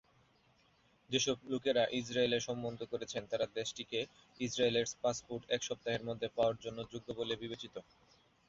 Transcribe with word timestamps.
যেসব 1.09 1.37
লোকেরা 1.51 1.83
ইসরায়েলে 1.99 2.39
সম্বন্ধ 2.39 2.79
করেছেন, 2.91 3.23
তারা 3.31 3.45
দেশটিতে 3.55 3.99
ইসরায়েলের 4.39 4.85
পাসপোর্ট 5.03 5.43
এক 5.49 5.61
সপ্তাহের 5.63 6.05
মধ্যে 6.09 6.27
পাওয়ার 6.35 6.55
জন্য 6.63 6.79
যোগ্য 6.93 7.07
বলে 7.19 7.33
বিবেচিত। 7.35 7.75